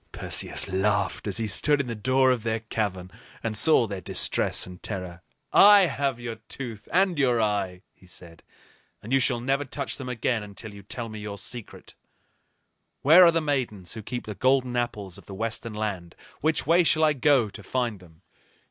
[0.11, 3.11] Perseus laughed as he stood in the door of their cavern
[3.43, 5.21] and saw their distress and terror.
[5.53, 8.41] "I have your tooth and your eye," he said,
[9.03, 11.93] "and you shall never touch them again until you tell me your secret.
[13.03, 16.15] Where are the Maidens who keep the golden apples of the Western Land?
[16.39, 18.23] Which way shall I go to find them?"